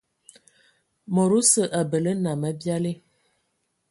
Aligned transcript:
Mod 1.15 1.35
osə 1.39 1.67
abələ 1.81 2.13
nnam 2.15 2.41
abiali. 2.51 2.93